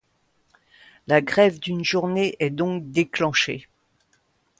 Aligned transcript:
La 1.05 1.21
grève 1.21 1.59
d'une 1.59 1.83
journée 1.85 2.35
est 2.39 2.49
donc 2.49 2.89
déclenchée. 2.89 3.67